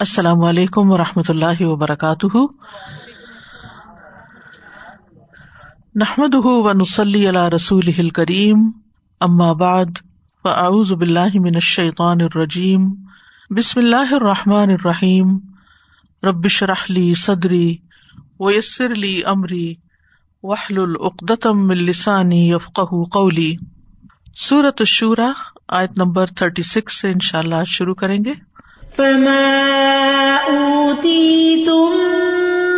[0.00, 2.36] السلام علیکم و رحمۃ اللہ وبرکاتہ۔
[5.94, 8.70] نحمد و نسلی اللہ رسول کریم
[9.54, 9.84] بعد،
[10.42, 12.94] فاعوذ باللہ من الشیطان الرجیم۔
[13.50, 15.38] بسم اللہ الرحمٰن الرحیم۔
[16.22, 17.76] ربش رحلی صدری
[18.40, 19.74] ویسر علی عمری
[20.42, 22.80] وحل العقدم السانی یفق
[23.12, 23.56] قولی۔
[24.36, 25.30] صورت الشورا،
[25.68, 28.47] آیت نمبر تھرٹی سکس سے ان شاء اللہ شروع کریں گے۔
[28.98, 31.92] فما أوتيتم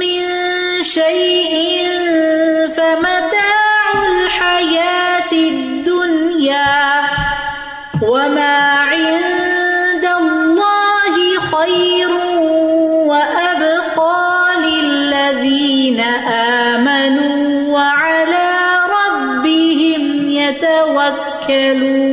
[0.00, 0.22] من
[0.82, 1.88] شيء
[2.76, 7.00] فمتاع الحياة الدنيا
[8.02, 12.10] وما عند الله خير
[13.08, 16.00] وأبقى للذين
[16.70, 18.50] آمنوا وعلى
[18.98, 22.09] ربهم يتوكلون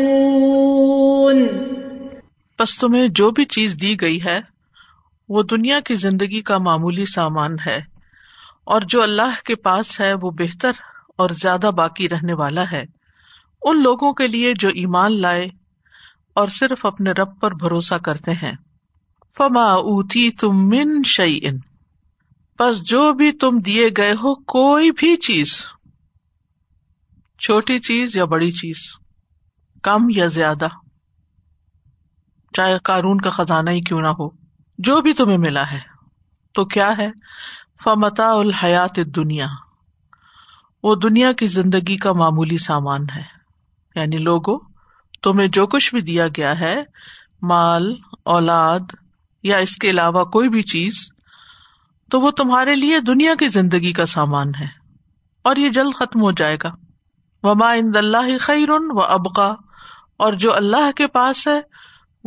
[2.57, 4.39] پس تمہیں جو بھی چیز دی گئی ہے،
[5.29, 7.79] وہ دنیا کی زندگی کا معمولی سامان ہے،
[8.63, 10.71] اور جو اللہ کے پاس ہے، وہ بہتر
[11.17, 12.83] اور زیادہ باقی رہنے والا ہے۔
[13.61, 15.47] ان لوگوں کے لیے جو ایمان لائے
[16.35, 18.53] اور صرف اپنے رب پر بھروسہ کرتے ہیں۔
[19.37, 21.57] فما اوتی تم من شعی ان
[22.59, 25.53] بس جو بھی تم دیے گئے ہو، کوئی بھی چیز،
[27.39, 28.77] چھوٹی چیز یا بڑی چیز،
[29.83, 30.67] کم یا زیادہ۔
[32.53, 34.29] چاہے قارون کا خزانہ ہی کیوں نہ ہو،
[34.77, 35.97] جو بھی تمہیں ملا ہے۔
[36.53, 37.09] تو کیا ہے؟
[37.83, 39.45] فمتا الحیات دنیا
[40.83, 43.23] وہ دنیا کی زندگی کا معمولی سامان ہے۔
[43.95, 44.59] یعنی لوگوں
[45.21, 46.75] تمہیں جو کچھ بھی دیا گیا ہے،
[47.41, 48.79] مال، اولاد
[49.43, 50.93] یا اس کے علاوہ کوئی بھی چیز،
[52.11, 54.67] تو وہ تمہارے لیے دنیا کی زندگی کا سامان ہے۔
[55.41, 56.69] اور یہ جلد ختم ہو جائے گا۔
[57.43, 59.53] وما ان اللہ خیرن و ابقا
[60.17, 61.61] اور جو اللہ کے پاس ہے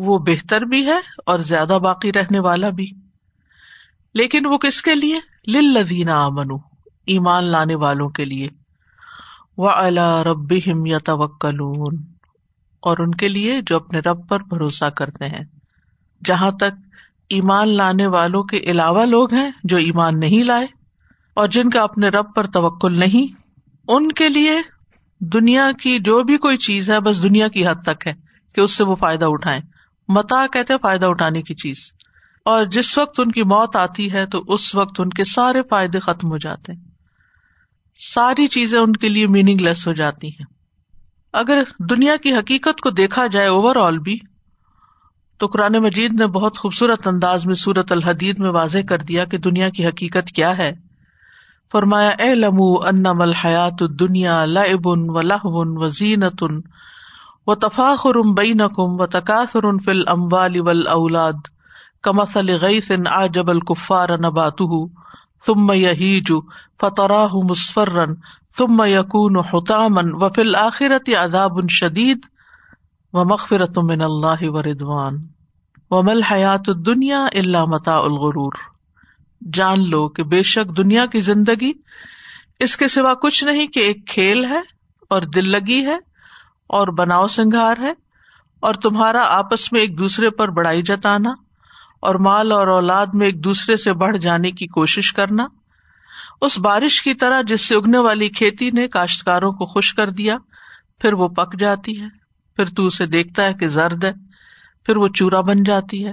[0.01, 2.91] وہ بہتر بھی ہے اور زیادہ باقی رہنے والا بھی۔
[4.15, 5.19] لیکن وہ کس کے لیے؟
[5.61, 6.47] لدینہ امن
[7.07, 8.49] ایمان لانے والوں کے لیے۔
[9.57, 10.53] وہ اللہ رب
[10.87, 11.97] یا توکلون
[12.81, 15.45] اور ان کے لیے جو اپنے رب پر بھروسہ کرتے ہیں۔
[16.25, 16.97] جہاں تک
[17.29, 20.67] ایمان لانے والوں کے علاوہ لوگ ہیں جو ایمان نہیں لائے
[21.35, 23.35] اور جن کا اپنے رب پر توکل نہیں،
[23.89, 24.59] ان کے لیے
[25.21, 28.13] دنیا کی جو بھی کوئی چیز ہے بس دنیا کی حد تک ہے
[28.55, 29.61] کہ اس سے وہ فائدہ اٹھائیں۔
[30.11, 31.77] متا کہتے فائدہ اٹھانے کی چیز۔
[32.45, 36.01] اور جس وقت ان کی موت آتی ہے تو اس وقت ان کے سارے فائدے
[36.01, 36.81] ختم ہو جاتے ہیں۔
[37.97, 40.47] ساری چیزیں ان کے لیے میننگ لیس ہو جاتی ہیں۔
[41.33, 44.19] اگر دنیا کی حقیقت کو دیکھا جائے اوور آل بھی،
[45.39, 49.39] تو قرآن مجید نے بہت خوبصورت انداز میں سورت الحدید میں واضح کر دیا کہ
[49.39, 50.73] دنیا کی حقیقت کیا ہے۔
[51.73, 56.45] فرمایا اے لمو ان مل حیات دنیا لبن و لہبن و زینت
[57.47, 61.49] و تفاخر بئی نقم و تقاصر فل اموال ول اولاد
[62.03, 64.63] کمسل غیسن آ جب الکفار نبات
[65.47, 66.33] ثم یہیج
[66.81, 68.15] فتراہ مسفرن
[68.59, 72.27] ثم یقون حتامن و فل آخرت عذاب شدید
[73.15, 75.19] و مغفرت من اللہ و ردوان
[75.91, 78.53] و مل حیات دنیا اللہ متا الغرور
[79.43, 81.73] جان لو کہ بے شک دنیا کی زندگی
[82.61, 84.61] اس کے سوا کچھ نہیں کہ ایک کھیل ہے
[85.11, 85.97] اور دل لگی ہے
[86.71, 87.93] اور بناؤ سنگھار ہے،
[88.63, 91.31] اور تمہارا آپس میں ایک دوسرے پر بڑائی جتانا،
[92.01, 95.47] اور مال اور اولاد میں ایک دوسرے سے بڑھ جانے کی کوشش کرنا۔
[96.41, 100.37] اس بارش کی طرح جس سے اگنے والی کھیتی نے کاشتکاروں کو خوش کر دیا،
[101.01, 102.07] پھر وہ پک جاتی ہے۔
[102.59, 104.13] پھر تو اسے دیکھتا ہے کہ زرد ہے،
[104.87, 106.13] پھر وہ چورا بن جاتی ہے۔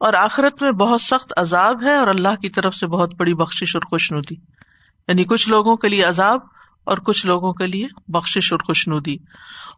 [0.00, 3.74] اور آخرت میں بہت سخت عذاب ہے، اور اللہ کی طرف سے بہت بڑی بخش
[3.76, 4.34] اور خوش ندی
[5.08, 6.40] یعنی کچھ لوگوں کے لیے عذاب
[6.84, 9.16] اور کچھ لوگوں کے لیے بخش اور خوش ندی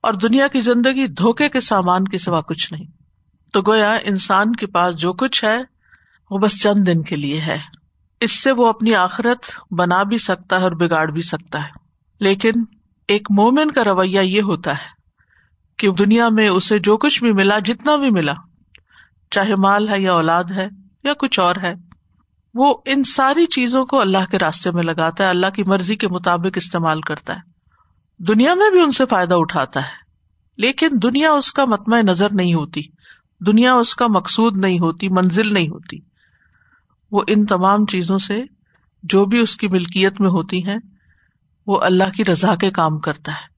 [0.03, 2.87] اور دنیا کی زندگی دھوکے کے سامان کے سوا کچھ نہیں۔
[3.53, 5.59] تو گویا انسان کے پاس جو کچھ ہے،
[6.31, 7.59] وہ بس چند دن کے لیے ہے۔
[8.21, 11.69] اس سے وہ اپنی آخرت بنا بھی سکتا ہے اور بگاڑ بھی سکتا ہے۔
[12.21, 12.53] لیکن
[13.09, 14.95] ایک مومن کا رویہ یہ ہوتا ہے
[15.77, 18.35] کہ دنیا میں اسے جو کچھ بھی ملا، جتنا بھی ملا،
[19.31, 20.67] چاہے مال ہے یا اولاد ہے
[21.05, 21.75] یا کچھ اور ہے
[22.55, 26.09] وہ ان ساری چیزوں کو اللہ کے راستے میں لگاتا ہے، اللہ کی مرضی کے
[26.09, 27.41] مطابق استعمال کرتا ہے۔
[28.19, 29.95] دنیا میں بھی ان سے فائدہ اٹھاتا ہے،
[30.57, 32.81] لیکن دنیا اس کا متمع نظر نہیں ہوتی،
[33.47, 35.99] دنیا اس کا مقصود نہیں ہوتی، منزل نہیں ہوتی۔
[37.13, 38.43] وہ ان تمام چیزوں سے
[39.03, 40.77] جو بھی اس کی ملکیت میں ہوتی ہیں،
[41.67, 43.55] وہ اللہ کی رضا کے کام کرتا ہے۔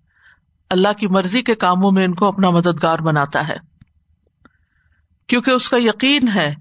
[0.70, 3.56] اللہ کی مرضی کے کاموں میں ان کو اپنا مددگار بناتا ہے۔
[5.26, 6.54] کیونکہ اس کا یقین ہے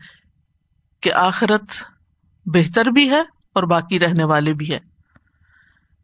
[1.01, 1.63] کہ آخرت
[2.45, 3.21] بہتر بھی ہے
[3.55, 4.79] اور باقی رہنے والے بھی ہے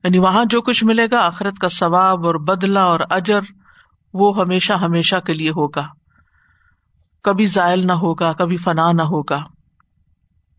[0.04, 3.40] یعنی وہاں جو کچھ ملے گا، آخرت کا ثواب اور بدلا اور اجر،
[4.14, 5.88] وہ ہمیشہ ہمیشہ کے لیے ہوگا۔
[7.24, 9.44] کبھی زائل نہ ہوگا، کبھی فنا نہ ہوگا۔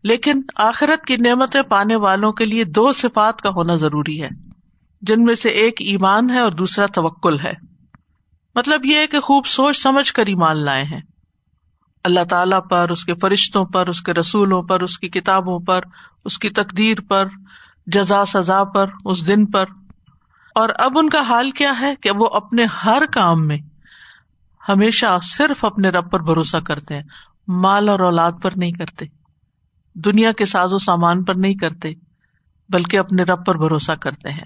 [0.03, 4.29] لیکن آخرت کی نعمتیں پانے والوں کے لیے دو صفات کا ہونا ضروری ہے۔
[5.01, 7.53] جن میں سے ایک ایمان ہے اور دوسرا توکل ہے۔
[8.55, 11.01] مطلب یہ ہے کہ خوب سوچ سمجھ کر ایمان لائے ہیں۔
[12.03, 15.81] اللہ تعالی پر، اس کے فرشتوں پر، اس کے رسولوں پر، اس کی کتابوں پر،
[16.25, 17.27] اس کی تقدیر پر،
[17.87, 19.65] جزا سزا پر، اس دن پر۔
[20.55, 23.57] اور اب ان کا حال کیا ہے کہ وہ اپنے ہر کام میں
[24.69, 27.03] ہمیشہ صرف اپنے رب پر بھروسہ کرتے ہیں۔
[27.47, 29.05] مال اور اولاد پر نہیں کرتے،
[29.95, 31.93] دنیا کے ساز و سامان پر نہیں کرتے،
[32.69, 34.45] بلکہ اپنے رب پر بھروسہ کرتے ہیں۔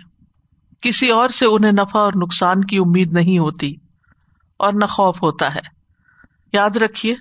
[0.82, 3.76] کسی اور سے انہیں نفع اور نقصان کی امید نہیں ہوتی
[4.60, 5.78] اور نہ خوف ہوتا ہے۔
[6.54, 7.16] یاد رکھیے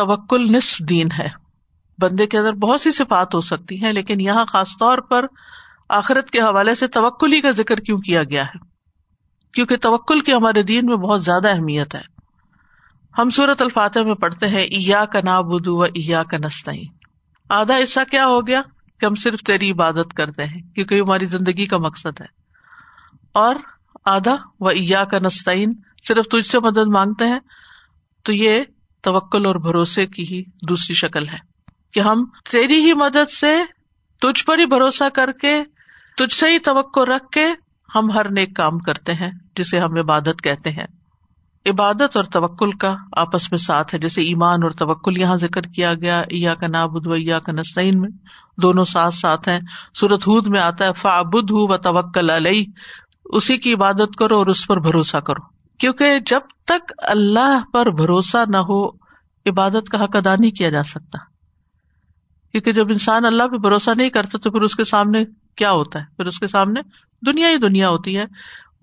[0.00, 1.28] توکل نصف دین ہے۔
[1.98, 5.26] بندے کے اندر بہت سی صفات ہو سکتی ہیں، لیکن یہاں خاص طور پر
[5.88, 8.58] آخرت کے حوالے سے توکل ہی کا ذکر کیوں کیا گیا ہے؟
[9.54, 12.00] کیونکہ توکل کی ہمارے دین میں بہت زیادہ اہمیت ہے۔
[13.18, 16.84] ہم سورت الفاتح میں پڑھتے ہیں ایا کا نا و ایا کا نسطین
[17.48, 18.60] آدھا حصہ کیا ہو گیا؟
[19.00, 22.26] کہ ہم صرف تیری عبادت کرتے ہیں، کیونکہ یہ ہماری زندگی کا مقصد ہے۔
[23.34, 23.54] اور
[24.04, 25.74] آدھا، و ایا کا نسطین
[26.08, 27.40] صرف تجھ سے مدد مانگتے ہیں،
[28.22, 28.62] تو یہ
[29.02, 31.38] توکل اور بھروسے کی ہی دوسری شکل ہے
[31.94, 33.62] کہ ہم تیری ہی مدد سے
[34.20, 35.62] تجھ پر ہی بھروسہ کر کے،
[36.16, 37.44] تجھ سے ہی توقع رکھ کے
[37.94, 40.86] ہم ہر نیک کام کرتے ہیں، جسے ہم عبادت کہتے ہیں۔
[41.66, 45.94] عبادت اور توکل کا آپس میں ساتھ ہے، جیسے ایمان اور توکل یہاں ذکر کیا
[45.94, 48.08] گیا ایا کا نابود و یا کا نسعین میں
[48.62, 49.60] دونوں ساتھ ساتھ ہیں۔
[49.94, 52.64] سورت ہود میں آتا ہے فا بدھ و توکل علیہ۔
[53.24, 58.36] اسی کی عبادت کرو اور اس پر بھروسہ کرو۔ کیونکہ جب تک اللہ پر بھروسہ
[58.48, 58.88] نہ ہو،
[59.46, 61.18] عبادت کا حق ادا نہیں کیا جا سکتا۔
[62.52, 65.24] کیونکہ جب انسان اللہ پہ بھروسہ نہیں کرتا، تو پھر اس کے سامنے
[65.56, 66.80] کیا ہوتا ہے؟ پھر اس کے سامنے
[67.26, 68.24] دنیا ہی دنیا ہوتی ہے۔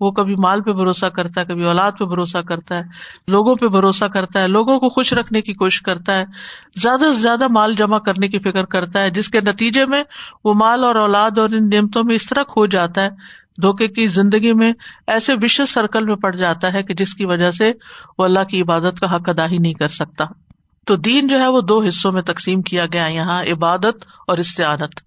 [0.00, 2.82] وہ کبھی مال پہ بھروسہ کرتا ہے، کبھی اولاد پہ بھروسہ کرتا ہے،
[3.28, 6.24] لوگوں پہ بھروسہ کرتا ہے، لوگوں کو خوش رکھنے کی کوشش کرتا ہے،
[6.76, 10.04] زیادہ سے زیادہ مال جمع کرنے کی فکر کرتا ہے، جس کے نتیجے میں
[10.44, 13.08] وہ مال اور اولاد اور ان نعمتوں میں اس طرح کھو جاتا ہے
[13.62, 14.72] دھوکے کی زندگی میں
[15.06, 17.72] ایسے وشد سرکل میں پڑ جاتا ہے کہ جس کی وجہ سے
[18.18, 20.24] وہ اللہ کی عبادت کا حق ادا ہی نہیں کر سکتا۔
[20.86, 25.00] تو دین جو ہے وہ دو حصوں میں تقسیم کیا گیا یہاں عبادت اور استعانت۔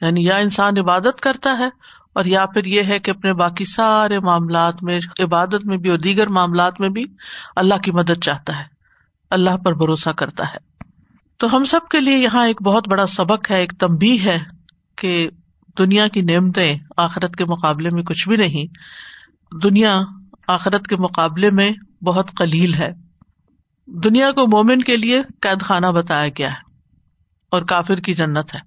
[0.00, 1.68] یعنی یا انسان عبادت کرتا ہے
[2.14, 5.98] اور یا پھر یہ ہے کہ اپنے باقی سارے معاملات میں، عبادت میں بھی اور
[5.98, 7.04] دیگر معاملات میں بھی
[7.56, 8.64] اللہ کی مدد چاہتا ہے،
[9.30, 10.56] اللہ پر بھروسہ کرتا ہے۔
[11.36, 14.38] تو ہم سب کے لیے یہاں ایک بہت بڑا سبق ہے، ایک تمبی ہے
[14.96, 15.28] کہ
[15.78, 18.66] دنیا کی نعمتیں آخرت کے مقابلے میں کچھ بھی نہیں،
[19.62, 20.02] دنیا
[20.48, 21.70] آخرت کے مقابلے میں
[22.04, 22.92] بہت قلیل ہے۔
[23.86, 26.70] دنیا کو مومن کے لیے قید خانہ بتایا گیا ہے
[27.50, 28.60] اور کافر کی جنت ہے۔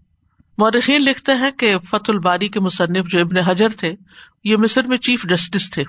[0.58, 3.94] مورخین لکھتے ہیں کہ فت الباری کے مصنف جو ابن حجر تھے،
[4.44, 5.84] یہ مصر میں چیف جسٹس تھے۔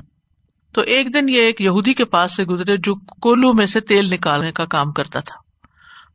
[0.74, 4.10] تو ایک دن یہ ایک یہودی کے پاس سے گزرے جو کولو میں سے تیل
[4.10, 5.36] نکالنے کا کام کرتا تھا۔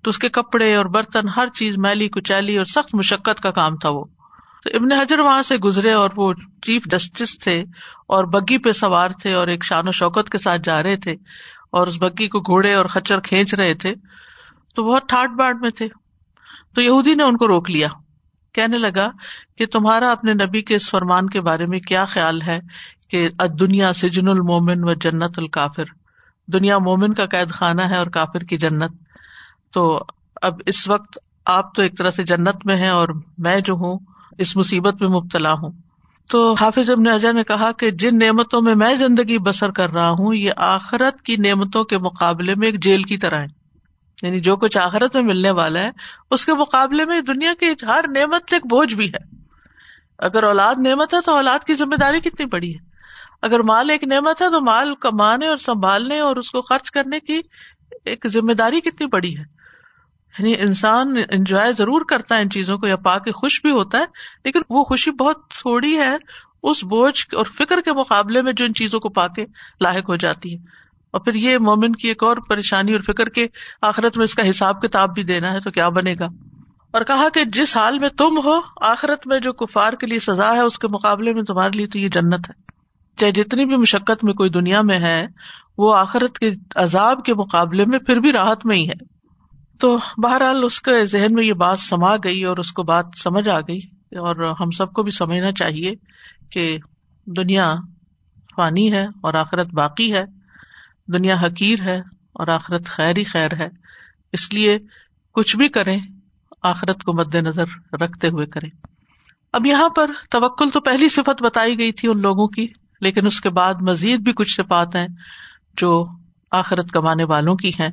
[0.03, 3.77] تو اس کے کپڑے اور برتن، ہر چیز، میلی، کچیلی اور سخت مشقت کا کام
[3.77, 4.05] تھا وہ۔
[4.65, 7.61] تو ابن حجر وہاں سے گزرے اور وہ چیف جسٹس تھے
[8.07, 11.11] اور بگی پہ سوار تھے اور ایک شان و شوکت کے ساتھ جا رہے تھے
[11.71, 13.93] اور اس بگی کو گھوڑے اور کچر کھینچ رہے تھے
[14.75, 15.87] تو بہت ٹھاٹ باٹ میں تھے
[16.75, 17.87] تو یہودی نے ان کو روک لیا۔
[18.53, 19.09] کہنے لگا
[19.57, 22.59] کہ تمہارا اپنے نبی کے اس فرمان کے بارے میں کیا خیال ہے
[23.09, 23.29] کہ
[23.59, 25.83] دنیا سجن المومن و جنت الکافر۔
[26.47, 28.91] دنیا مومن کا قید خانہ ہے اور کافر کی جنت۔
[29.73, 29.99] تو
[30.41, 33.07] اب اس وقت آپ تو ایک طرح سے جنت میں ہیں اور
[33.37, 35.71] میں جو ہوں اس مصیبت میں مبتلا ہوں۔
[36.29, 40.09] تو حافظ ابن اجا نے کہا کہ جن نعمتوں میں میں زندگی بسر کر رہا
[40.09, 43.65] ہوں، یہ آخرت کی نعمتوں کے مقابلے میں ایک جیل کی طرح ہے
[44.21, 45.89] یعنی جو کچھ آخرت میں ملنے والا ہے،
[46.31, 49.35] اس کے مقابلے میں دنیا کی ہر نعمت ایک بوجھ بھی ہے۔
[50.19, 52.79] اگر اولاد نعمت ہے تو اولاد کی ذمہ داری کتنی بڑی ہے۔
[53.41, 57.19] اگر مال ایک نعمت ہے تو مال کمانے اور سنبھالنے اور اس کو خرچ کرنے
[57.19, 57.41] کی
[58.05, 59.54] ایک ذمہ داری کتنی بڑی ہے۔
[60.39, 63.97] یعنی انسان انجوائے ضرور کرتا ہے ان چیزوں کو، یا پا کے خوش بھی ہوتا
[63.97, 64.05] ہے،
[64.45, 66.15] لیکن وہ خوشی بہت تھوڑی ہے
[66.63, 69.45] اس بوجھ اور فکر کے مقابلے میں جو ان چیزوں کو پا کے
[69.81, 70.57] لاحق ہو جاتی ہے۔
[71.11, 73.47] اور پھر یہ مومن کی ایک اور پریشانی اور فکر کے
[73.81, 76.25] آخرت میں اس کا حساب کتاب بھی دینا ہے تو کیا بنے گا؟
[76.91, 80.53] اور کہا کہ جس حال میں تم ہو، آخرت میں جو کفار کے لیے سزا
[80.53, 82.53] ہے اس کے مقابلے میں تمہارے لیے تو یہ جنت ہے۔
[83.17, 85.27] چاہے جتنی بھی مشقت میں کوئی دنیا میں ہے،
[85.77, 89.14] وہ آخرت کے عذاب کے مقابلے میں پھر بھی راحت میں ہی ہے۔
[89.79, 93.49] تو بہرحال اس کے ذہن میں یہ بات سما گئی اور اس کو بات سمجھ
[93.49, 93.79] آ گئی
[94.11, 95.91] اور ہم سب کو بھی سمجھنا چاہیے
[96.51, 96.77] کہ
[97.25, 97.75] دنیا
[98.55, 100.23] فانی ہے اور آخرت باقی ہے،
[101.07, 101.99] دنیا حقیر ہے
[102.33, 103.69] اور آخرت خیر ہی خیر ہے۔
[104.33, 104.79] اس لیے
[105.33, 105.99] کچھ بھی کریں،
[106.63, 108.69] آخرت کو مد نظر رکھتے ہوئے کریں۔
[109.53, 112.67] اب یہاں پر توکل تو پہلی صفت بتائی گئی تھی ان لوگوں کی،
[113.01, 115.07] لیکن اس کے بعد مزید بھی کچھ صفات ہیں
[115.77, 116.05] جو
[116.51, 117.89] آخرت کمانے والوں کی ہیں۔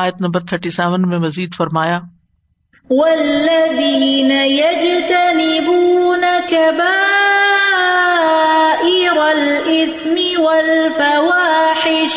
[0.00, 1.98] آیت نمبر تھرٹی سیون میں مزید فرمایا
[2.90, 6.80] والذين يجتنبون كبائر
[9.18, 12.16] الإثم والفواحش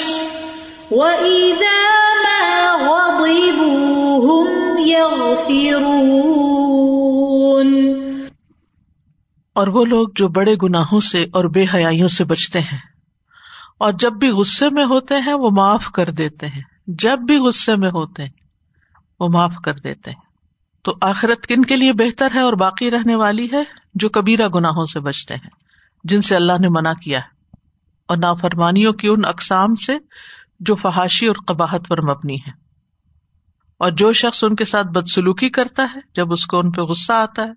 [0.92, 1.84] وإذا
[2.24, 2.48] ما
[2.80, 4.48] غضبوا هم
[4.88, 6.42] يغفرون
[9.56, 12.82] اور وہ لوگ جو بڑے گناہوں سے اور بے حیائیوں سے بچتے ہیں
[13.80, 17.76] اور جب بھی غصے میں ہوتے ہیں وہ معاف کر دیتے ہیں۔ جب بھی غصے
[17.76, 18.30] میں ہوتے ہیں،
[19.20, 20.22] وہ معاف کر دیتے ہیں۔
[20.84, 23.64] تو آخرت کن کے لیے بہتر ہے اور باقی رہنے والی ہے؟
[23.96, 25.50] جو کبیرہ گناہوں سے بچتے ہیں،
[26.04, 27.34] جن سے اللہ نے منع کیا ہے۔
[28.08, 29.98] اور نافرمانیوں کی ان اقسام سے
[30.60, 32.52] جو فحاشی اور قباحت پر مبنی ہے
[33.78, 37.14] اور جو شخص ان کے ساتھ بدسلوکی کرتا ہے، جب اس کو ان پہ غصہ
[37.14, 37.52] آتا ہے،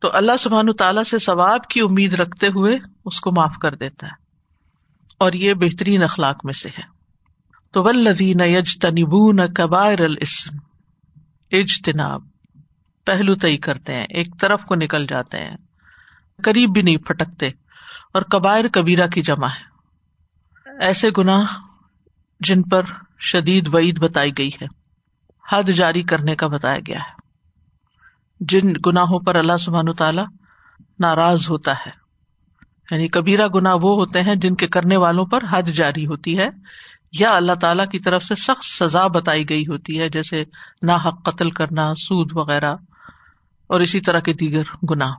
[0.00, 4.06] تو اللہ سبحان تعالیٰ سے ثواب کی امید رکھتے ہوئے اس کو معاف کر دیتا
[4.06, 4.12] ہے۔
[5.18, 6.99] اور یہ بہترین اخلاق میں سے ہے۔
[7.72, 10.56] تو ولدین یج تنبو نہ قبائر الاسم
[11.50, 12.20] اجتناب۔
[13.06, 15.56] پہلو تئی کرتے ہیں، ایک طرف کو نکل جاتے ہیں۔
[16.44, 17.46] قریب بھی نہیں پھٹکتے،
[18.14, 19.70] اور کبائر کبیرہ کی جمع ہے۔
[20.80, 21.44] ایسے گناہ
[22.40, 22.82] جن پر
[23.18, 24.66] شدید وعید بتائی گئی ہے،
[25.52, 27.20] حد جاری کرنے کا بتایا گیا ہے۔
[28.40, 30.22] جن گناہوں پر اللہ سبحان تعالی
[30.98, 31.90] ناراض ہوتا ہے۔
[32.90, 36.48] یعنی کبیرہ گنا وہ ہوتے ہیں جن کے کرنے والوں پر حد جاری ہوتی ہے۔
[37.12, 40.44] یا اللہ تعالی کی طرف سے سخت سزا بتائی گئی ہوتی ہے، جیسے
[40.82, 42.74] نا حق قتل کرنا، سود وغیرہ،
[43.66, 45.12] اور اسی طرح کے دیگر گناہ۔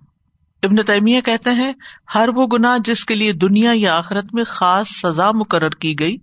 [0.63, 1.73] ابن تیمیہ کہتے ہیں،
[2.15, 6.17] ہر وہ گناہ جس کے لیے دنیا یا آخرت میں خاص سزا مقرر کی گئی،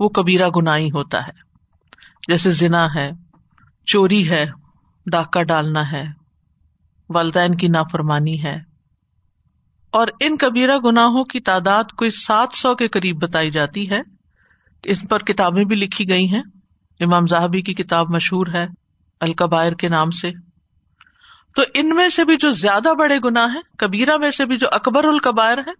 [0.00, 1.32] وہ کبیرہ گنا ہی ہوتا ہے۔
[2.28, 3.10] جیسے ذنا ہے،
[3.86, 4.46] چوری ہے،
[5.06, 6.04] ڈاکہ ڈالنا ہے،
[7.08, 8.56] والدین کی نافرمانی ہے۔
[9.90, 14.13] اور ان کبیرہ گناہوں کی تعداد کوئی سات سو کے قریب بتائی جاتی ہے۔
[14.84, 16.42] اس پر کتابیں بھی لکھی گئی ہیں۔
[17.00, 18.66] امام زاہبی کی کتاب مشہور ہے
[19.20, 20.32] القبائر کے نام سے۔
[21.54, 24.66] تو ان میں سے بھی جو زیادہ بڑے گنا ہے کبیرہ میں سے بھی جو
[24.72, 25.72] اکبر القبائر ہے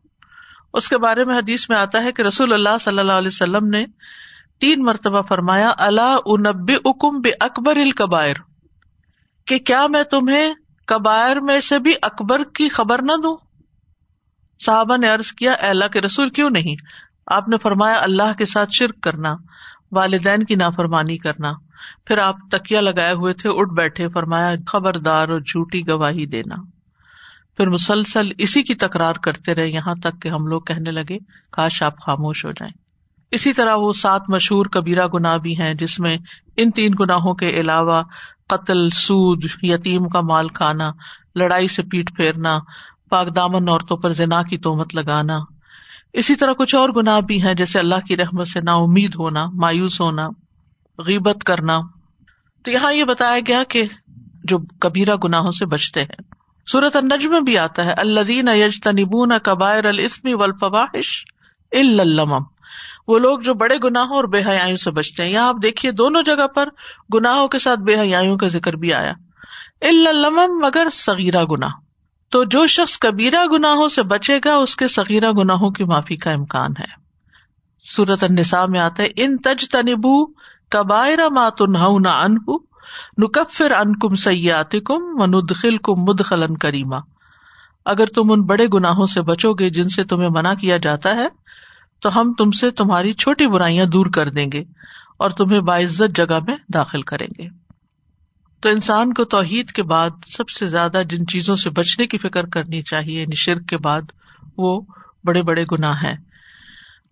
[0.72, 3.66] اس کے بارے میں حدیث میں آتا ہے کہ رسول اللہ صلی اللہ علیہ وسلم
[3.66, 3.84] نے
[4.60, 8.34] تین مرتبہ فرمایا اللہ انب اکم بے اکبر القبائر
[9.46, 10.54] کہ کیا میں تمہیں
[10.86, 13.36] کبائر میں سے بھی اکبر کی خبر نہ دوں؟
[14.60, 16.76] صحابہ نے ارض کیا اللہ کے رسول، کیوں نہیں؟
[17.26, 19.34] آپ نے فرمایا اللہ کے ساتھ شرک کرنا،
[19.92, 21.52] والدین کی نافرمانی کرنا۔
[22.06, 26.62] پھر آپ تکیا لگائے ہوئے تھے، اٹھ بیٹھے، فرمایا خبردار اور جھوٹی گواہی دینا۔
[27.56, 31.18] پھر مسلسل اسی کی تکرار کرتے رہے، یہاں تک کہ ہم لوگ کہنے لگے،
[31.52, 32.72] کاش آپ خاموش ہو جائیں۔
[33.30, 36.18] اسی طرح وہ سات مشہور کبیرہ گنا بھی ہیں، جس میں
[36.56, 38.02] ان تین گناہوں کے علاوہ
[38.48, 40.90] قتل، سود، یتیم کا مال کھانا،
[41.34, 42.58] لڑائی سے پیٹ پھیرنا،
[43.10, 45.53] پاک دامن عورتوں پر زنا کی تومت لگانا۔
[46.14, 49.46] اسی طرح کچھ اور گناہ بھی ہیں، جیسے اللہ کی رحمت سے نا امید ہونا،
[49.52, 50.28] مایوس ہونا،
[50.98, 51.80] غیبت کرنا۔
[52.64, 53.84] تو یہاں یہ بتایا گیا کہ
[54.44, 56.22] جو کبیرہ گناہوں سے بچتے ہیں۔
[56.66, 61.24] سورت انج میں بھی آتا ہے الدین یجتنبون کبائر الاسم والفواحش
[61.72, 62.38] الا
[63.08, 66.22] وہ لوگ جو بڑے گناہوں اور بے حیاں سے بچتے ہیں۔ یہاں آپ دیکھیے دونوں
[66.22, 66.68] جگہ پر
[67.14, 69.12] گناہوں کے ساتھ بے حیاں کا ذکر بھی آیا۔
[69.80, 71.83] الم مگر سغیرہ گنا
[72.34, 76.30] تو جو شخص کبیرہ گناہوں سے بچے گا، اس کے سغیرہ گناہوں کی معافی کا
[76.30, 76.92] امکان ہے۔
[77.96, 80.26] سورت النساء میں آتا ہے، ان تج تنبو
[80.70, 82.34] کبائر مات نہ ان
[83.18, 86.98] نکفر ان کم سیات کم ندخل کم مدخل کریما
[87.84, 91.28] اگر تم ان بڑے گناہوں سے بچو گے جن سے تمہیں منع کیا جاتا ہے،
[92.00, 94.64] تو ہم تم سے تمہاری چھوٹی برائیاں دور کر دیں گے
[95.18, 97.63] اور تمہیں باعزت جگہ میں داخل کریں گے۔
[98.64, 102.46] تو انسان کو توحید کے بعد سب سے زیادہ جن چیزوں سے بچنے کی فکر
[102.46, 104.02] کرنی چاہیے یعنی شرک کے بعد،
[104.58, 104.80] وہ
[105.24, 106.16] بڑے بڑے گناہ ہیں۔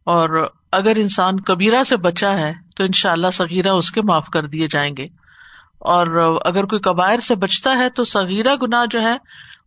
[0.04, 4.28] اور اگر انسان کبیرہ سے بچا ہے، تو ان شاء اللہ سغیرہ اس کے معاف
[4.28, 5.04] کر دیے جائیں گے۔
[5.78, 9.16] اور اگر کوئی قبائر سے بچتا ہے، تو سغیرہ گناہ جو ہے،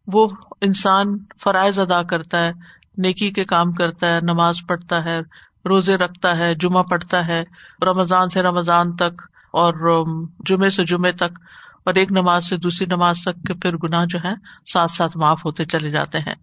[0.07, 0.29] وہ
[0.61, 2.51] انسان فرائض ادا کرتا ہے۔
[2.97, 5.19] نیکی کے کام کرتا ہے، نماز پڑھتا ہے،
[5.65, 7.43] روزے رکھتا ہے، جمعہ پڑھتا ہے،
[7.81, 9.21] رمضان سے رمضان تک
[9.53, 10.05] اور
[10.45, 11.39] جمعے سے جمعے تک۔
[11.85, 14.33] اور ایک نماز سے دوسری نماز تک کے پھر گناہ جو ہے
[14.73, 16.35] ساتھ ساتھ معاف ہوتے چلے جاتے ہیں۔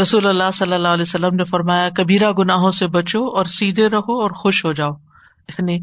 [0.00, 4.20] رسول اللہ صلی اللہ علیہ وسلم نے فرمایا، کبیرہ گناہوں سے بچو اور سیدھے رہو
[4.20, 4.92] اور خوش ہو جاؤ۔
[5.48, 5.78] یعنی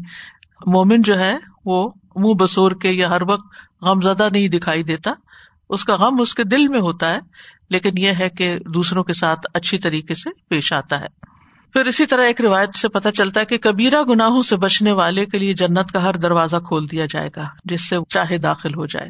[0.66, 1.34] مومن جو ہے،
[1.64, 3.46] وہ منہ بسور کے یا ہر وقت
[3.82, 5.12] غم زدہ نہیں دکھائی دیتا۔
[5.70, 7.18] اس کا غم اس کے دل میں ہوتا ہے،
[7.70, 11.06] لیکن یہ ہے کہ دوسروں کے ساتھ اچھی طریقے سے پیش آتا ہے۔
[11.76, 15.26] پھر اسی طرح ایک روایت سے پتہ چلتا ہے کہ کبیرہ گناہوں سے بچنے والے
[15.26, 18.86] کے لیے جنت کا ہر دروازہ کھول دیا جائے گا، جس سے چاہے داخل ہو
[18.86, 19.08] جائے۔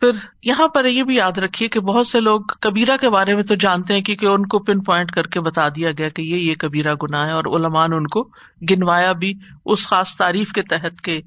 [0.00, 0.10] پھر
[0.42, 3.54] یہاں پر یہ بھی یاد رکھیے کہ بہت سے لوگ کبیرہ کے بارے میں تو
[3.54, 6.54] جانتے ہیں کیونکہ ان کو پن پوائنٹ کر کے بتا دیا گیا کہ یہ یہ
[6.54, 8.28] کبیرہ گناہ ہے اور علمان ان کو
[8.70, 9.34] گنوایا بھی
[9.66, 11.20] اس خاص تعریف کے تحت کے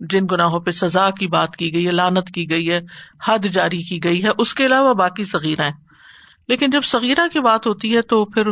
[0.00, 2.80] جن گناہوں پہ سزا کی بات کی گئی ہے لانت کی گئی ہے،
[3.26, 5.90] حد جاری کی گئی ہے، اس کے علاوہ باقی صغیرہ ہیں۔
[6.48, 8.42] لیکن جب صغیرہ کی بات ہوتی ہے تو پھر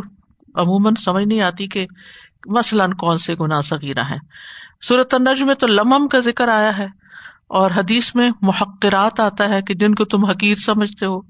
[0.55, 1.87] عموماً سمجھ نہیں آتی کہ
[2.47, 4.19] مثلاً کون سے گناہ صغیرہ ہیں۔
[4.89, 6.87] صورت النج میں تو لمم کا ذکر آیا ہے
[7.49, 11.21] اور حدیث میں محقرات آتا ہے کہ جن کو تم حقیر سمجھتے ہو،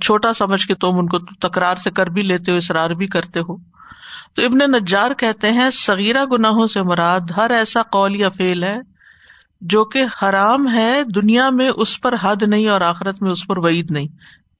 [0.00, 3.40] چھوٹا سمجھ کے تم ان کو تکرار سے کر بھی لیتے ہو، اصرار بھی کرتے
[3.40, 3.56] ہو۔
[4.34, 8.78] تو ابن نجار کہتے ہیں سغیرہ گناہوں سے مراد ہر ایسا قول یا فیل ہے
[9.60, 13.58] جو کہ حرام ہے، دنیا میں اس پر حد نہیں اور آخرت میں اس پر
[13.58, 14.08] وعید نہیں۔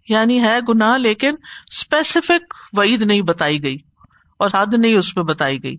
[0.08, 1.34] یعنی ہے گناہ، لیکن
[1.70, 3.76] اسپیسیفک وعید نہیں بتائی گئی
[4.38, 5.76] اور حد نہیں اس پہ بتائی گئی۔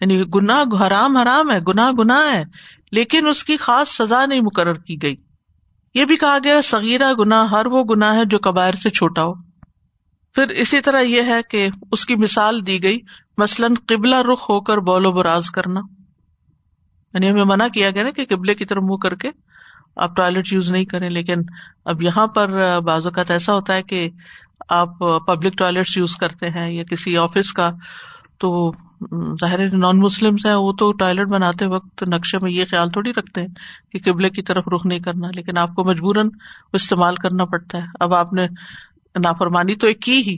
[0.00, 2.44] یعنی گناہ حرام حرام ہے، گناہ گناہ ہے،
[2.92, 5.16] لیکن اس کی خاص سزا نہیں مقرر کی گئی۔
[5.94, 9.34] یہ بھی کہا گیا سغیرہ گنا ہر وہ گنا ہے جو کبائر سے چھوٹا ہو۔
[10.34, 12.98] پھر اسی طرح یہ ہے کہ اس کی مثال دی گئی،
[13.38, 15.80] مثلاً قبلہ رخ ہو کر بول و براز کرنا۔
[17.14, 19.28] یعنی ہمیں منع کیا گیا نا کہ قبلے کی طرف منہ کر کے
[19.96, 21.42] آپ ٹوائلٹ یوز نہیں کریں، لیکن
[21.84, 24.08] اب یہاں پر بعض اوقات ایسا ہوتا ہے کہ
[24.68, 27.70] آپ پبلک ٹوائلٹ یوز کرتے ہیں یا کسی آفس کا،
[28.38, 28.50] تو
[29.40, 33.40] ظاہر نان مسلم ہیں، وہ تو ٹوائلٹ بناتے وقت نقشے میں یہ خیال تھوڑی رکھتے
[33.40, 33.48] ہیں
[33.92, 36.28] کہ قبلے کی طرف رخ نہیں کرنا، لیکن آپ کو مجبوراً
[36.72, 38.46] استعمال کرنا پڑتا ہے۔ اب آپ نے
[39.14, 40.36] نافرمانی تو ایک کی ہی۔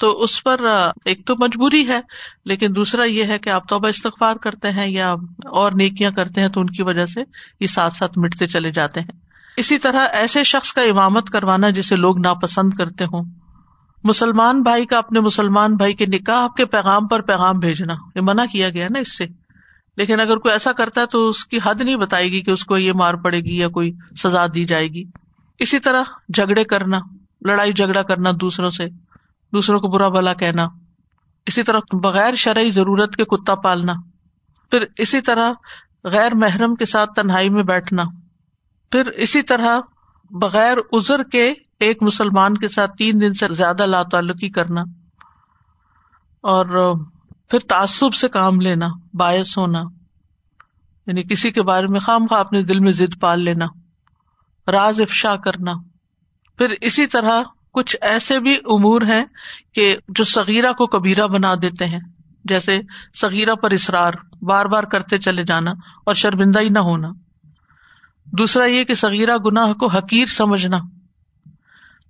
[0.00, 0.60] تو اس پر
[1.04, 2.00] ایک تو مجبوری ہے،
[2.44, 5.12] لیکن دوسرا یہ ہے کہ آپ توبہ استغفار کرتے ہیں یا
[5.50, 7.20] اور نیکیاں کرتے ہیں تو ان کی وجہ سے
[7.60, 9.20] یہ ساتھ ساتھ مٹتے چلے جاتے ہیں۔
[9.56, 13.24] اسی طرح ایسے شخص کا امامت کروانا جسے لوگ ناپسند کرتے ہوں۔
[14.04, 18.44] مسلمان بھائی کا اپنے مسلمان بھائی کے نکاح کے پیغام پر پیغام بھیجنا، یہ منع
[18.52, 19.26] کیا گیا نا اس سے۔
[19.96, 22.64] لیکن اگر کوئی ایسا کرتا ہے تو اس کی حد نہیں بتائے گی کہ اس
[22.64, 23.92] کو یہ مار پڑے گی یا کوئی
[24.22, 25.04] سزا دی جائے گی۔
[25.58, 26.02] اسی طرح
[26.34, 26.98] جھگڑے کرنا،
[27.44, 29.09] لڑائی جھگڑا کرنا دوسروں سے۔
[29.52, 30.66] دوسروں کو برا بلا کہنا،
[31.46, 33.92] اسی طرح بغیر شرعی ضرورت کے کتا پالنا،
[34.72, 35.50] پھر اسی طرح
[36.06, 38.04] غیر محرم کے ساتھ تنہائی میں بیٹھنا،
[38.92, 39.78] پھر اسی طرح
[40.30, 44.82] بغیر ازر کے ایک مسلمان کے ساتھ تین دن سے زیادہ لا تعلقی کرنا،
[46.44, 46.94] اور
[47.50, 49.82] پھر تعصب سے کام لینا، باعث ہونا
[51.06, 53.66] یعنی کسی کے بارے میں خام خواہ اپنے دل میں ضد پال لینا،
[54.66, 55.72] راز افشا کرنا،
[56.58, 59.24] پھر اسی طرح کچھ ایسے بھی امور ہیں
[59.74, 62.00] کہ جو سغیرہ کو کبیرہ بنا دیتے ہیں،
[62.44, 62.80] جیسے
[63.20, 65.70] سغیرہ پر اصرار، بار بار کرتے چلے جانا
[66.06, 67.08] اور شرمندہ ہی نہ ہونا۔
[68.26, 70.78] دوسرا یہ کہ سغیرہ گناہ کو حقیر سمجھنا۔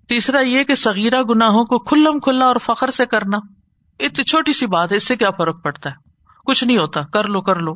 [0.09, 3.39] تیسرا یہ کہ سغیرہ گناہوں کو کھلم کھلا اور فخر سے کرنا۔
[4.01, 5.95] اتنی چھوٹی سی بات ہے، اس سے کیا فرق پڑتا ہے؟
[6.45, 7.75] کچھ نہیں ہوتا، کر لو کر لو۔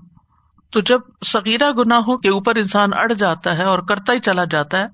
[0.70, 4.78] تو جب سغیرہ گناہوں کے اوپر انسان اڑ جاتا ہے اور کرتا ہی چلا جاتا
[4.78, 4.86] ہے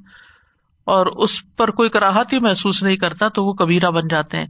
[0.84, 4.46] اور اس پر کوئی کراہت ہی محسوس نہیں کرتا تو وہ کبیرہ بن جاتے ہیں۔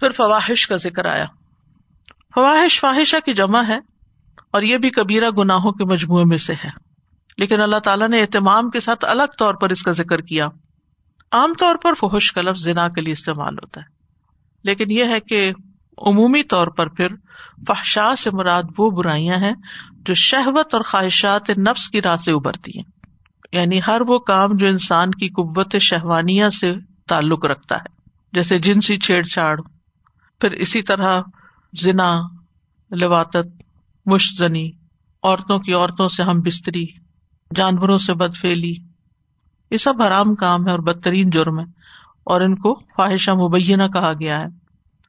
[0.00, 1.24] پھر فواہش کا ذکر آیا۔
[2.34, 3.78] فواہش فواہشہ کی جمع ہے
[4.52, 6.70] اور یہ بھی کبیرہ گناہوں کے مجموعے میں سے ہے۔
[7.38, 10.46] لیکن اللہ تعالیٰ نے اہتمام کے ساتھ الگ طور پر اس کا ذکر کیا۔
[11.32, 13.86] عام طور پر فحش کا لفظ زنا کے لیے استعمال ہوتا ہے۔
[14.64, 15.52] لیکن یہ ہے کہ
[15.98, 17.08] عمومی طور پر پھر
[17.68, 19.52] فحشا سے مراد وہ برائیاں ہیں
[19.90, 22.97] جو شہوت اور خواہشات نفس کی راہ سے ابھرتی ہیں۔
[23.52, 26.72] یعنی ہر وہ کام جو انسان کی قوت شہوانیہ سے
[27.08, 27.88] تعلق رکھتا ہے،
[28.32, 29.60] جیسے جنسی چھیڑ چھاڑ،
[30.40, 31.20] پھر اسی طرح
[31.80, 32.16] زنا
[32.90, 33.62] لواتت
[34.06, 34.70] مشتنی
[35.22, 36.86] عورتوں کی عورتوں سے ہم بستری،
[37.54, 38.74] جانوروں سے بدفیلی،
[39.70, 41.64] یہ سب حرام کام ہے اور بدترین جرم ہے
[42.24, 44.46] اور ان کو خواہشہ مبینہ کہا گیا ہے۔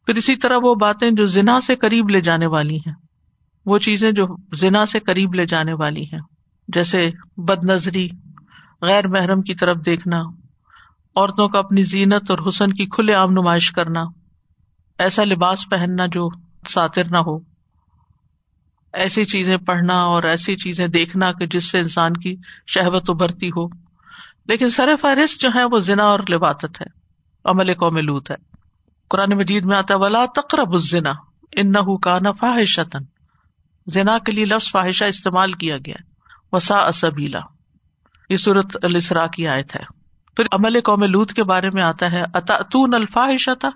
[0.05, 2.93] پھر اسی طرح وہ باتیں جو زنا سے قریب لے جانے والی ہیں،
[3.65, 6.19] وہ چیزیں جو زنا سے قریب لے جانے والی ہیں،
[6.67, 8.07] جیسے بد نظری
[8.81, 10.21] غیر محرم کی طرف دیکھنا،
[11.15, 14.03] عورتوں کا اپنی زینت اور حسن کی کھلے عام نمائش کرنا،
[14.97, 16.29] ایسا لباس پہننا جو
[16.67, 17.39] ساتر نہ ہو۔
[18.93, 22.35] ایسی چیزیں پڑھنا اور ایسی چیزیں دیکھنا کہ جس سے انسان کی
[22.67, 23.67] شہبت ابھرتی ہو۔
[24.45, 26.87] لیکن سر فہرست جو ہے وہ زنا اور لباطت ہے،
[27.45, 28.49] عمل قوم لوت ہے۔
[29.09, 31.11] قرآن مجید میں آتا ولا تقرب الزنا
[31.51, 32.99] ان نہ فاحشتن
[33.87, 35.95] زنا کے لیے لفظ فاحشہ استعمال کیا گیا
[36.51, 37.39] وسا اسبیلا
[38.29, 39.83] یہ صورت الاسرا کی آیت ہے۔
[40.35, 43.69] پھر عمل قوم لوت کے بارے میں آتا ہے اتون الفاحشتا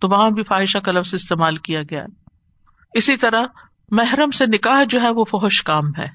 [0.00, 2.04] تو وہاں بھی فاحشہ کا لفظ استعمال کیا گیا۔
[2.94, 3.42] اسی طرح
[3.90, 6.06] محرم سے نکاح جو ہے وہ فحش کام ہے۔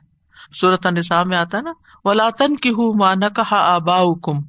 [0.62, 1.74] صورت نساء میں آتا ہے نا
[2.06, 4.40] ولاطن کی ہوں ماں نہ کہا آبا کم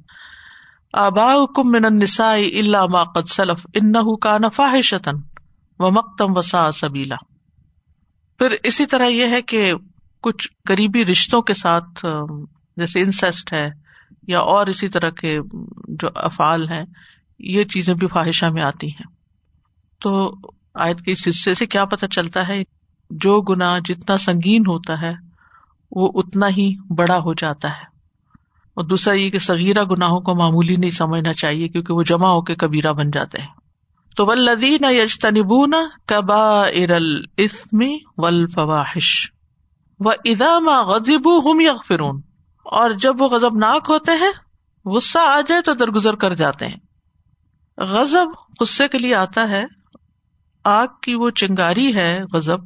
[0.93, 5.15] آبا کم من نسا اللہ ما قد سلف۔ ان کا نفا شتن
[5.79, 7.15] و مکتم وسا سبیلا
[8.39, 9.73] پھر اسی طرح یہ ہے کہ
[10.25, 12.05] کچھ قریبی رشتوں کے ساتھ
[12.77, 13.69] جیسے انسسٹ ہے
[14.27, 15.37] یا اور اسی طرح کے
[15.87, 16.85] جو افعال ہیں،
[17.39, 19.07] یہ چیزیں بھی فواہشہ میں آتی ہیں۔
[20.01, 20.35] تو
[20.75, 22.63] آیت کے اس حصے سے کیا پتہ چلتا ہے،
[23.09, 25.13] جو گنا جتنا سنگین ہوتا ہے،
[25.91, 27.83] وہ اتنا ہی بڑا ہو جاتا ہے۔
[28.73, 32.41] اور دوسرا یہ کہ سغیرہ گناہوں کو معمولی نہیں سمجھنا چاہیے، کیونکہ وہ جمع ہو
[32.41, 33.47] کے کبیرہ بن جاتے ہیں۔
[34.15, 35.73] تو ولدین یجتنبون
[36.05, 38.45] کبا ارل اسمی ول
[40.03, 42.21] فواہش و ادام غزب ہم یغفرون
[42.63, 44.31] اور جب وہ غزب ناک ہوتے ہیں،
[44.85, 46.77] غصہ آ جائے تو درگزر کر جاتے ہیں۔
[47.77, 48.27] غزب
[48.61, 49.63] غصے کے لیے آتا ہے،
[50.63, 52.57] آگ کی وہ چنگاری ہے غزب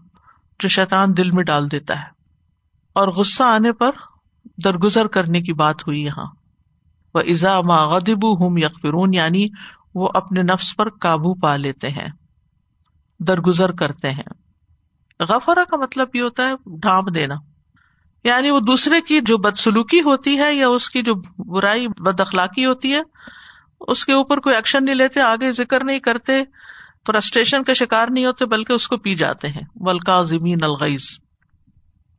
[0.59, 2.05] جو شیطان دل میں ڈال دیتا ہے۔
[2.93, 3.91] اور غصہ آنے پر
[4.63, 6.25] درگزر کرنے کی بات ہوئی یہاں۔
[7.13, 9.45] وہ ازا ما غدب ہم یکفرون یعنی
[9.95, 12.09] وہ اپنے نفس پر قابو پا لیتے ہیں،
[13.19, 14.48] درگزر کرتے ہیں۔
[15.19, 17.35] غفرا کا مطلب یہ ہوتا ہے ڈھانپ دینا۔
[18.23, 21.15] یعنی وہ دوسرے کی جو بدسلوکی ہوتی ہے یا اس کی جو
[21.51, 22.99] برائی بد اخلاقی ہوتی ہے،
[23.79, 26.43] اس کے اوپر کوئی ایکشن نہیں لیتے، آگے ذکر نہیں کرتے،
[27.07, 31.19] فرسٹریشن کا شکار نہیں ہوتے، بلکہ اس کو پی جاتے ہیں۔ ولکا زمین الغیز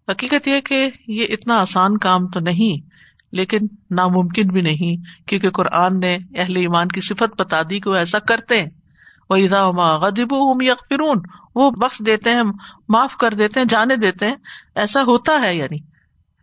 [0.09, 2.89] حقیقت یہ کہ یہ اتنا آسان کام تو نہیں،
[3.33, 3.59] لیکن
[3.91, 8.19] ناممکن بھی نہیں، کیونکہ قرآن نے اہل ایمان کی صفت بتا دی کہ وہ ایسا
[8.19, 8.71] کرتے ہیں۔
[9.31, 10.35] وہ غدب
[10.89, 11.19] فرون
[11.55, 12.43] وہ بخش دیتے ہیں،
[12.89, 14.37] معاف کر دیتے ہیں، جانے دیتے ہیں۔
[14.75, 15.79] ایسا ہوتا ہے یعنی۔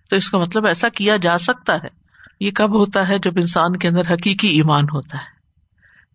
[0.09, 1.87] تو اس کا مطلب ایسا کیا جا سکتا ہے۔
[2.39, 5.37] یہ کب ہوتا ہے؟ جب انسان کے اندر حقیقی ایمان ہوتا ہے۔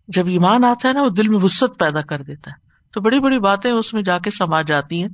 [0.08, 2.56] جب ایمان آتا ہے نا، وہ دل میں وسط پیدا کر دیتا ہے۔
[2.92, 5.08] تو بڑی بڑی باتیں اس میں جا کے سما جاتی ہیں۔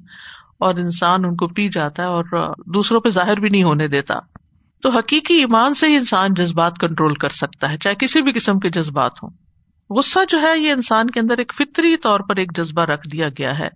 [0.58, 2.24] اور انسان ان کو پی جاتا ہے اور
[2.66, 4.14] دوسروں پہ ظاہر بھی نہیں ہونے دیتا۔
[4.82, 8.58] تو حقیقی ایمان سے ہی انسان جذبات کنٹرول کر سکتا ہے، چاہے کسی بھی قسم
[8.58, 9.30] کے جذبات ہوں۔
[9.90, 13.28] غصہ جو ہے یہ انسان کے اندر ایک فطری طور پر ایک جذبہ رکھ دیا
[13.28, 13.68] گیا ہے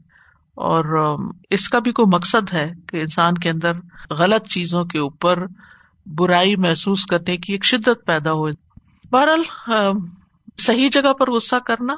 [0.56, 1.16] اور
[1.50, 3.72] اس کا بھی کوئی مقصد ہے کہ انسان کے اندر
[4.10, 5.44] غلط چیزوں کے اوپر
[6.06, 8.48] برائی محسوس کرنے کی ایک شدت پیدا ہو۔
[9.10, 9.42] بہرحال
[10.58, 11.94] صحیح جگہ پر غصہ کرنا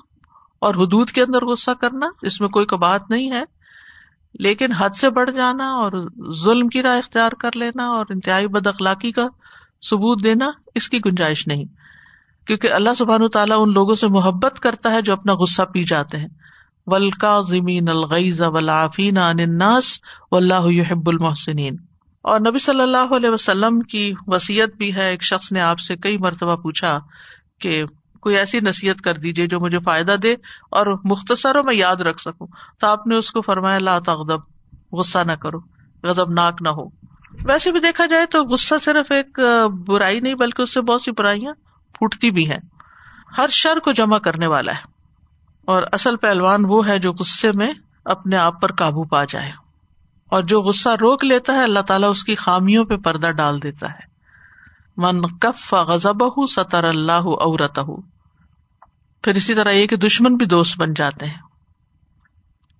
[0.59, 3.42] اور حدود کے اندر غصہ کرنا اس میں کوئی بات نہیں ہے،
[4.40, 5.92] لیکن حد سے بڑھ جانا اور
[6.44, 9.27] ظلم کی راہ اختیار کر لینا اور انتہائی بد اخلاقی کا
[9.90, 11.64] ثبوت دینا، اس کی گنجائش نہیں۔
[12.46, 16.18] کیونکہ اللہ سبحان تعالیٰ ان لوگوں سے محبت کرتا ہے جو اپنا غصہ پی جاتے
[16.18, 16.28] ہیں۔
[16.87, 20.00] ولکا زمین الغیز ولافین اناس
[20.33, 21.76] و اللہ حب المحسنین
[22.22, 25.96] اور نبی صلی اللہ علیہ وسلم کی وسیعت بھی ہے، ایک شخص نے آپ سے
[25.96, 26.98] کئی مرتبہ پوچھا
[27.61, 27.85] کہ
[28.20, 30.33] کوئی ایسی نصیحت کر دیجیے جو مجھے فائدہ دے
[30.70, 32.46] اور مختصر ہو، میں یاد رکھ سکوں۔
[32.80, 34.38] تو آپ نے اس کو فرمایا، لا تغضب،
[34.92, 35.59] غصہ نہ کرو
[36.02, 36.85] غزب ناک نہ ہو۔
[37.44, 39.40] ویسے بھی دیکھا جائے تو غصہ صرف ایک
[39.87, 41.54] برائی نہیں، بلکہ اس سے بہت سی برائیاں
[41.98, 42.59] پھوٹتی بھی ہیں
[43.38, 44.83] ہر شر کو جمع کرنے والا ہے۔
[45.64, 47.72] اور اصل پہلوان وہ ہے جو غصے میں
[48.04, 49.52] اپنے آپ پر قابو پا جائے۔
[50.26, 53.90] اور جو غصہ روک لیتا ہے، اللہ تعالیٰ اس کی خامیوں پہ پردہ ڈال دیتا
[53.90, 54.14] ہے۔
[54.96, 57.78] من کف غزب ستر اللہ عورت
[59.22, 61.38] پھر اسی طرح یہ کہ دشمن بھی دوست بن جاتے ہیں۔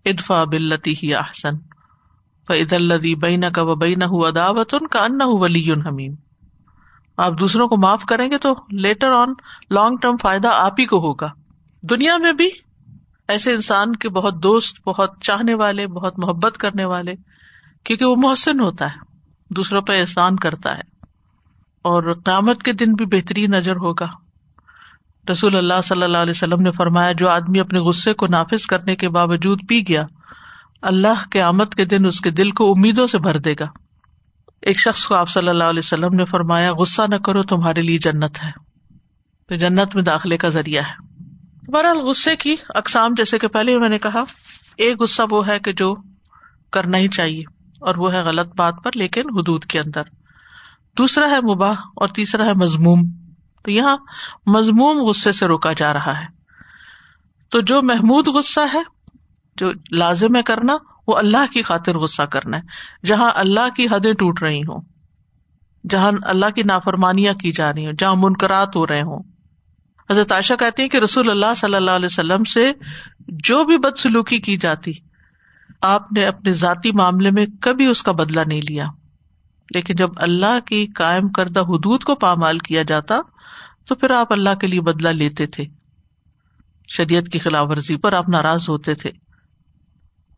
[0.05, 1.57] ادفا بلتی ہی احسن۔
[2.49, 6.15] فعد الدی بین کا و بین اداوت ان کا ان ولی حمیم
[7.17, 9.33] آپ دوسروں کو معاف کریں گے تو لیٹر آن
[9.71, 11.31] لانگ ٹرم فائدہ آپ ہی کو ہوگا۔
[11.83, 12.51] دنیا میں بھی
[13.29, 17.13] ایسے انسان کے بہت دوست، بہت چاہنے والے، بہت محبت کرنے والے،
[17.85, 18.97] کیونکہ وہ محسن ہوتا ہے،
[19.51, 20.83] دوسروں پہ احسان کرتا ہے۔
[21.83, 24.07] اور قیامت کے دن بھی بہترین نظر ہوگا۔
[25.31, 28.97] رسول اللہ صلی اللہ علیہ وسلم نے فرمایا، جو آدمی اپنے غصے کو نافذ کرنے
[28.97, 30.03] کے باوجود پی گیا،
[30.83, 33.84] اللہ کے آمد کے دن اس کے دل کو امیدوں سے بھر دے گا۔
[34.65, 37.99] ایک شخص کو آپ صلی اللہ علیہ وسلم نے فرمایا، غصہ نہ کرو، تمہارے لیے
[37.99, 38.51] جنت ہے۔
[39.49, 41.15] تو جنت میں داخلے کا ذریعہ ہے۔
[41.73, 44.23] بہرحال غصے کی اقسام، جیسے کہ پہلے میں نے کہا،
[44.77, 45.95] ایک غصہ وہ ہے کہ جو
[46.73, 47.41] کرنا ہی چاہیے،
[47.81, 50.03] اور وہ ہے غلط بات پر، لیکن حدود کے اندر۔
[50.99, 53.03] دوسرا ہے مباح، اور تیسرا ہے مضموم۔
[53.65, 53.97] تو یہاں
[54.47, 56.27] مضموم غصے سے روکا جا رہا ہے۔
[57.51, 58.83] تو جو محمود غصہ ہے،
[59.57, 62.63] جو لازم ہے کرنا وہ اللہ کی خاطر غصہ کرنا ہے۔
[63.07, 64.81] جہاں اللہ کی حدیں ٹوٹ رہی ہوں،
[65.91, 69.23] جہاں اللہ کی نافرمانیاں کی جا رہی ہوں، جہاں منقرات ہو رہے ہوں۔
[70.11, 72.73] حضرت عائشہ کہتی ہیں کہ رسول اللہ صلی اللہ علیہ وسلم سے
[73.29, 74.93] جو بھی بد سلوکی کی جاتی،
[75.81, 78.87] آپ نے اپنے ذاتی معاملے میں کبھی اس کا بدلا نہیں لیا۔
[79.75, 83.17] لیکن جب اللہ کی قائم کردہ حدود کو پامال کیا جاتا،
[83.89, 85.65] تو پھر آپ اللہ کے لیے بدلا لیتے تھے۔
[86.89, 89.11] شریعت کی خلاف ورزی پر آپ ناراض ہوتے تھے۔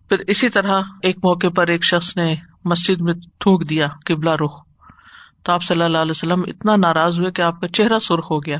[0.08, 4.52] پھر اسی طرح ایک موقع پر ایک شخص نے مسجد میں تھوک دیا، قبلہ رخ۔
[5.42, 8.38] تو آپ صلی اللہ علیہ وسلم اتنا ناراض ہوئے کہ آپ کا چہرہ سرخ ہو
[8.38, 8.56] گیا۔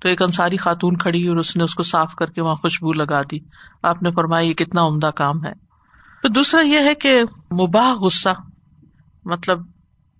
[0.00, 2.92] تو ایک انصاری خاتون کھڑی اور اس نے اس کو صاف کر کے وہاں خوشبو
[2.92, 3.38] لگا دی۔
[3.82, 5.52] آپ نے فرمایا، یہ کتنا عمدہ کام ہے۔
[6.22, 8.28] پھر دوسرا یہ ہے کہ مباح غصہ
[9.24, 9.58] مطلب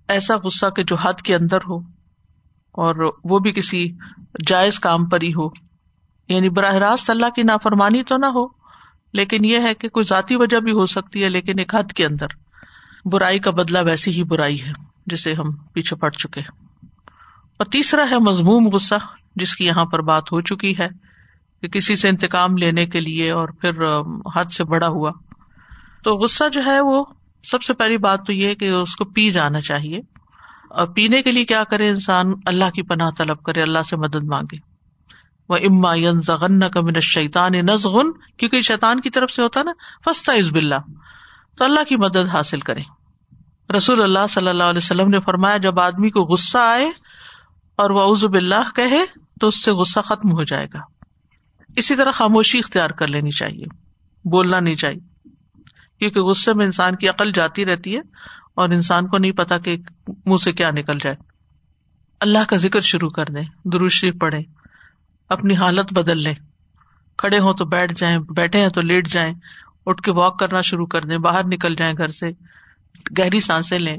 [0.08, 1.78] ایسا غصہ کہ جو حد کے اندر ہو
[2.72, 3.96] اور وہ بھی کسی
[4.46, 5.48] جائز کام پر ہی ہو۔
[6.28, 8.57] یعنی براہ راست اللہ کی نافرمانی تو نہ ہو
[9.12, 12.06] لیکن یہ ہے کہ کوئی ذاتی وجہ بھی ہو سکتی ہے لیکن ایک حد کے
[12.06, 12.26] اندر۔
[13.04, 14.72] برائی کا بدلہ ویسی ہی برائی ہے
[15.06, 16.40] جسے ہم پیچھے پڑ چکے
[17.58, 18.94] اور تیسرا ہے مضموم غصہ،
[19.36, 20.88] جس کی یہاں پر بات ہو چکی ہے
[21.62, 24.00] کہ کسی سے انتقام لینے کے لیے اور پھر
[24.34, 25.10] حد سے بڑا ہوا۔
[26.04, 27.04] تو غصہ جو ہے وہ
[27.44, 29.98] سب سے پہلی بات تو یہ کہ اس کو پی جانا چاہیے۔
[30.70, 34.24] اور پینے کے لیے کیا کرے انسان؟ اللہ کی پناہ طلب کرے، اللہ سے مدد
[34.24, 34.67] مانگے۔
[35.48, 36.20] وہ اما ین
[36.72, 39.72] کمن شیطان نزغن کیونکہ شیطان کی طرف سے ہوتا نا
[40.04, 40.90] فستا عزب اللہ
[41.58, 42.80] تو اللہ کی مدد حاصل کرے
[43.76, 46.86] رسول اللہ صلی اللہ علیہ وسلم نے فرمایا، جب آدمی کو غصہ آئے
[47.76, 49.04] اور وہ عزب اللہ کہے،
[49.40, 50.80] تو اس سے غصہ ختم ہو جائے گا۔
[51.76, 53.64] اسی طرح خاموشی اختیار کر لینی چاہیے،
[54.24, 55.28] بولنا نہیں چاہیے۔
[55.98, 58.00] کیونکہ غصے میں انسان کی عقل جاتی رہتی ہے
[58.54, 59.76] اور انسان کو نہیں پتا کہ
[60.26, 61.16] منہ سے کیا نکل جائے۔
[62.20, 64.57] اللہ کا ذکر شروع کر دیں دروشری پڑھے
[65.28, 66.34] اپنی حالت بدل لیں۔
[67.18, 69.34] کھڑے ہوں تو بیٹھ جائیں، بیٹھے ہیں تو لیٹ جائیں۔
[69.86, 72.26] اٹھ کے واک کرنا شروع کر دیں، باہر نکل جائیں گھر سے۔
[73.18, 73.96] گہری سانسیں لیں،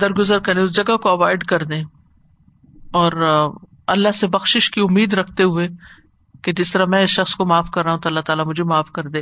[0.00, 1.82] درگزر کریں، اس جگہ کو اوائڈ کر دیں۔
[2.92, 3.12] اور
[3.86, 5.68] اللہ سے بخش کی امید رکھتے ہوئے
[6.42, 8.64] کہ جس طرح میں اس شخص کو معاف کر رہا ہوں تو اللہ تعالیٰ مجھے
[8.64, 9.20] معاف کر دے۔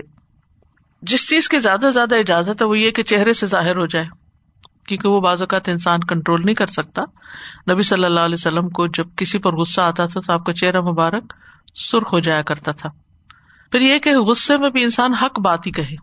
[1.03, 3.87] جس چیز کی زیادہ سے زیادہ اجازت ہے وہ یہ کہ چہرے سے ظاہر ہو
[3.87, 4.07] جائے۔
[4.89, 7.03] کیونکہ وہ بعض اوقات انسان کنٹرول نہیں کر سکتا۔
[7.71, 10.53] نبی صلی اللہ علیہ وسلم کو جب کسی پر غصہ آتا تھا تو آپ کا
[10.53, 11.33] چہرہ مبارک
[11.81, 12.89] سرخ ہو جایا کرتا تھا۔
[13.73, 15.97] پھر یہ کہ غصے میں بھی انسان حق بات ہی کہے،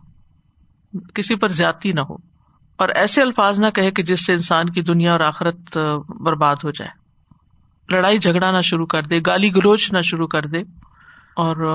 [1.14, 2.16] کسی پر زیادتی نہ ہو،
[2.78, 5.78] اور ایسے الفاظ نہ کہے کہ جس سے انسان کی دنیا اور آخرت
[6.20, 6.90] برباد ہو جائے۔
[7.88, 10.60] لڑائی جھگڑا نہ شروع کر دے، گالی گلوچ نہ شروع کر دے،
[11.36, 11.66] اور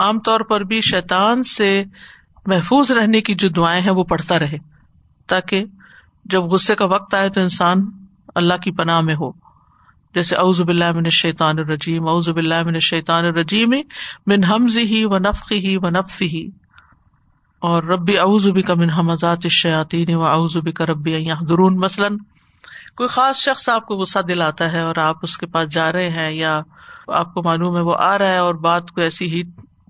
[0.00, 1.84] عام طور پر بھی شیطان سے
[2.46, 4.58] محفوظ رہنے کی جو دعائیں ہیں وہ پڑھتا رہے
[5.28, 5.64] تاکہ
[6.24, 7.90] جب غصے کا وقت آئے تو انسان
[8.34, 9.30] اللہ کی پناہ میں ہو۔
[10.14, 13.74] جیسے اعوذ باللہ من الشیطان الرجیم، اعوذ باللہ من الشیطان الرجیم،
[14.26, 16.48] من حمزی ہی و نفقی ہی و نفسی ہی
[17.58, 22.16] اور ربی اعوذ بک من حمزات الشیاطین و اعوذ بک ربی ان یحضرون۔ مثلاً
[22.96, 26.10] کوئی خاص شخص آپ کو غصہ دلاتا ہے اور آپ اس کے پاس جا رہے
[26.10, 26.60] ہیں یا
[27.08, 29.42] آپ کو معلوم ہے وہ آ رہا ہے اور بات کو ایسی ہی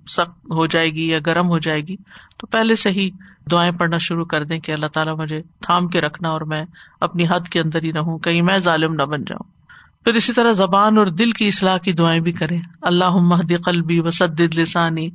[0.08, 1.96] سخت ہو جائے گی یا گرم ہو جائے گی،
[2.38, 3.10] تو پہلے سے ہی
[3.50, 6.64] دعائیں پڑھنا شروع کر دیں کہ اللہ تعالیٰ مجھے تھام کے رکھنا اور میں
[7.00, 9.62] اپنی حد کے اندر ہی رہوں، کہیں میں ظالم نہ بن جاؤں۔
[10.04, 14.00] پھر اسی طرح زبان اور دل کی اصلاح کی دعائیں بھی کریں۔ اللہ مہد قلبی
[14.00, 15.10] وسد لسانی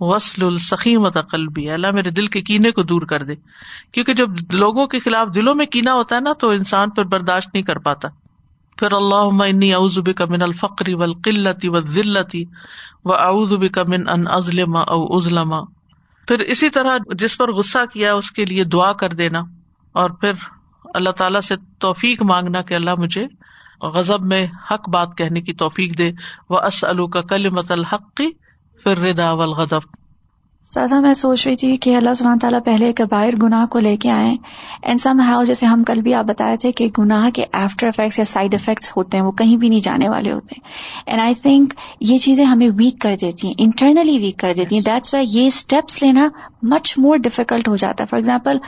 [0.00, 3.34] وسل السخیمت قلبی۔ اللہ، میرے دل کے کینے کو دور کر دے،
[3.92, 7.54] کیونکہ جب لوگوں کے خلاف دلوں میں کینا ہوتا ہے نا، تو انسان پھر برداشت
[7.54, 8.08] نہیں کر پاتا۔
[8.78, 12.36] پھر اللہ انی اعوذ بک من الفقر والقلت والذلت
[13.04, 15.54] واعوذ بک من ان اظلم او اظلم
[16.28, 19.42] پھر اسی طرح جس پر غصہ کیا اس کے لیے دعا کر دینا
[19.92, 20.32] اور پھر
[20.94, 23.26] اللہ تعالیٰ سے توفیق مانگنا کہ اللہ مجھے
[23.80, 26.10] غزب میں حق بات کہنے کی توفیق دے۔
[26.50, 28.20] وہ اسلو کا کل مت الحق،
[28.82, 29.96] پھر ردا والغضب۔
[30.74, 34.10] سادہ میں سوچ رہی تھی کہ اللہ سبحانہ تعالیٰ پہلے کبائر گناہ کو لے کے
[34.10, 34.36] آئے
[34.82, 38.18] اینڈ سم ہاؤ جیسے ہم کل بھی آپ بتائے تھے کہ گناہ کے آفٹر افیکٹس
[38.18, 40.68] یا سائڈ افیکٹس ہوتے ہیں وہ کہیں بھی نہیں جانے والے ہوتے ہیں۔
[41.06, 44.82] اینڈ آئی تھنک یہ چیزیں ہمیں ویک کر دیتی ہیں انٹرنلی ویک کر دیتی ہیں۔
[44.82, 46.28] دیٹس وائی یہ اسٹیپس لینا
[46.62, 48.58] مچ مور ڈیفیکلٹ ہو جاتا ہے۔ فار ایگزامپل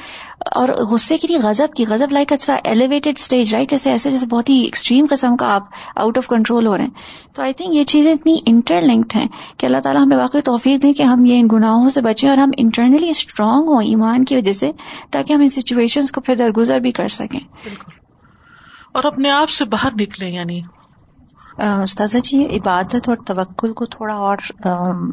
[0.54, 4.26] اور غصے کے لیے غزب کی۔ غزب like it's elevated stage right جیسے ایسے جیسے
[4.26, 5.62] بہت ہی ایکسٹریم قسم کا آپ
[5.96, 6.90] آؤٹ آف کنٹرول ہو رہے ہیں۔
[7.34, 10.82] تو آئی تھنک یہ چیزیں اتنی انٹر لنکڈ ہیں کہ اللہ تعالیٰ ہمیں واقعی توفیق
[10.82, 14.36] دیں کہ ہم یہ ان گناہوں سے بچیں اور ہم انٹرنلی اسٹرانگ ہوں ایمان کی
[14.36, 14.72] وجہ سے
[15.10, 17.40] تاکہ ہم ان سچویشن کو پھر درگزر بھی کر سکیں۔
[18.92, 20.60] اور اپنے آپ سے باہر نکلیں یعنی۔
[21.58, 24.36] استاذہ جی عبادت اور توکل کو تھوڑا اور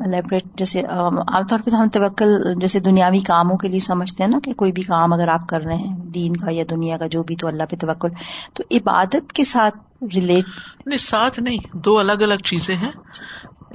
[0.06, 4.30] الیبریٹ جیسے عام طور پہ تو ہم توکل جیسے دنیاوی کاموں کے لیے سمجھتے ہیں
[4.30, 7.08] نا کہ کوئی بھی کام اگر آپ کر رہے ہیں دین کا یا دنیا کا
[7.08, 8.10] جو بھی تو اللہ پہ توکل۔
[8.54, 9.78] تو عبادت کے ساتھ
[10.16, 10.44] ریلیٹ
[10.86, 12.92] نہیں ساتھ نہیں دو الگ الگ چیزیں ہیں۔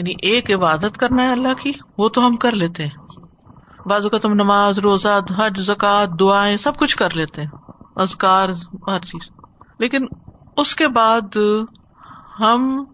[0.01, 2.91] یعنی ایک عبادت کرنا ہے اللہ کی، وہ تو ہم کر لیتے ہیں۔
[3.87, 7.49] بازو کا تم نماز، روزہ، حج زکات دعائیں سب کچھ کر لیتے ہیں
[7.97, 8.49] ازکار
[8.87, 9.31] ہر چیز۔
[9.79, 10.07] لیکن
[10.57, 11.37] اس کے بعد
[12.41, 12.85] ہم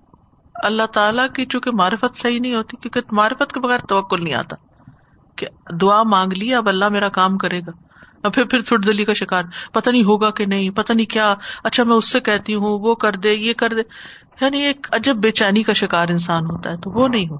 [0.55, 4.57] اللہ تعالیٰ کی چونکہ معرفت صحیح نہیں ہوتی، کیونکہ معرفت کے بغیر توکل نہیں آتا
[5.37, 5.47] کہ
[5.81, 7.86] دعا مانگ لی، اب اللہ میرا کام کرے گا۔
[8.23, 11.85] پھر پھر چھٹ دلی کا شکار۔ پتہ نہیں ہوگا کہ نہیں، پتہ نہیں کیا۔ اچھا
[11.85, 13.83] میں اس سے کہتی ہوں، وہ کر دے، یہ کر دے۔
[14.41, 17.37] یعنی ایک عجب بے چینی کا شکار انسان ہوتا ہے، تو وہ نہیں ہو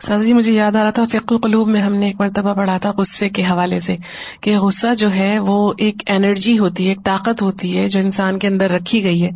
[0.00, 2.78] سر جی مجھے یاد آ رہا تھا فک القلوب میں ہم نے ایک مرتبہ پڑھا
[2.78, 3.96] تھا غصے کے حوالے سے
[4.40, 8.38] کہ غصہ جو ہے، وہ ایک انرجی ہوتی ہے، ایک طاقت ہوتی ہے جو انسان
[8.38, 9.30] کے اندر رکھی گئی ہے۔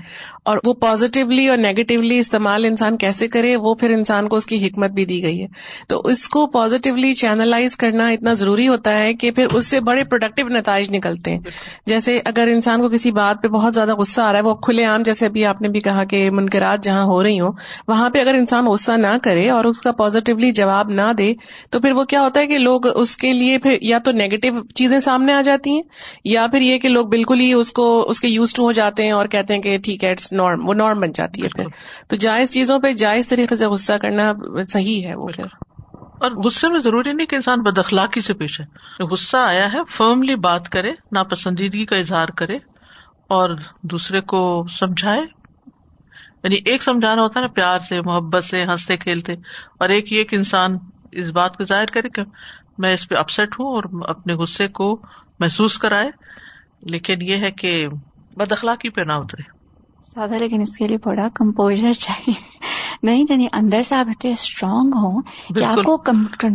[0.44, 4.66] اور وہ پازیٹیولی اور نیگیٹولی استعمال انسان کیسے کرے، وہ پھر انسان کو اس کی
[4.66, 5.46] حکمت بھی دی گئی ہے۔
[5.88, 10.04] تو اس کو پازیٹیولی چینلائز کرنا اتنا ضروری ہوتا ہے کہ پھر اس سے بڑے
[10.04, 11.40] پروڈکٹیو نتائج نکلتے ہیں۔
[11.86, 14.84] جیسے اگر انسان کو کسی بات پہ بہت زیادہ غصہ آ رہا ہے، وہ کھلے
[14.84, 17.52] عام جیسے ابھی آپ نے بھی کہا کہ منکرات جہاں ہو رہی ہوں،
[17.88, 21.32] وہاں پہ اگر انسان غصہ نہ کرے اور اس کا پازیٹیولی جواب نہ دے،
[21.70, 24.48] تو پھر وہ کیا ہوتا ہے کہ لوگ اس کے لیے پھر یا تو نیگیٹو
[24.74, 25.82] چیزیں سامنے آ جاتی ہیں،
[26.24, 29.04] یا پھر یہ کہ لوگ بالکل ہی اس کو، اس کے یوز ٹو ہو جاتے
[29.04, 31.64] ہیں اور کہتے ہیں کہ ٹھیک ہے اٹس نارم وہ نارم بن جاتی ہے پھر۔
[32.08, 34.32] تو جائز چیزوں پہ جائز طریقے سے غصہ کرنا
[34.68, 35.44] صحیح ہے وہ پھر۔
[35.92, 39.78] اور غصے میں ضروری نہیں کہ انسان بد اخلاقی سے پیش ہے غصہ آیا ہے
[39.90, 42.58] فرملی بات کرے ناپسندیدگی کا اظہار کرے
[43.28, 43.50] اور
[43.82, 45.20] دوسرے کو سمجھائے۔
[46.44, 49.32] یعنی ایک سمجھانا ہوتا ہے نا پیار سے محبت سے ہنستے کھیلتے۔
[49.78, 50.78] اور ایک یہ کہ انسان
[51.12, 52.22] اس بات کو ظاہر کرے کہ
[52.78, 55.00] میں اس پہ اپسٹ ہوں اور اپنے غصے کو
[55.38, 56.10] محسوس کرائے۔
[56.82, 57.86] لیکن یہ ہے کہ
[58.36, 59.53] بد اخلاقی پہ نہ اترے۔
[60.04, 62.64] سادہ لیکن اس کے لیے بڑا کمپوزر چاہیے۔
[63.02, 65.22] نہیں یعنی اندر سے آپ اتنے اسٹرانگ ہوں
[65.54, 65.96] کہ آپ کو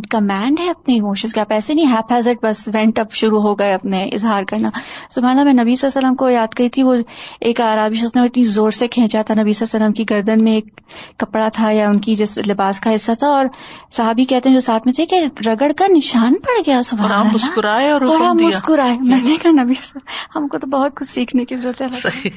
[0.09, 3.59] کمانڈ ہے اپنے ایموشنس کا آپ ایسے نہیں ہیپ ہیزٹ بس وینٹ اپ شروع ہو
[3.59, 4.69] گئے اپنے اظہار کرنا۔
[5.09, 6.95] سبحان اللہ میں نبی صلی اللہ علیہ وسلم کو یاد کری تھی وہ
[7.41, 10.15] ایک عرابی شخص نے اتنی زور سے کھینچا تھا۔ نبی صلی اللہ علیہ وسلم کی
[10.15, 10.81] گردن میں ایک
[11.17, 13.45] کپڑا تھا یا ان کی جس لباس کا حصہ تھا۔ اور
[13.91, 17.25] صحابی کہتے ہیں جو ساتھ میں تھے کہ رگڑ کا نشان پڑ گیا اور آپ
[17.35, 18.01] مسکرائے اور
[18.39, 21.55] دیا۔ مسکرائے۔ میں نے کہا نبی صلی اللہ- ہم کو تو بہت کچھ سیکھنے کی
[21.55, 22.29] ضرورت ہے۔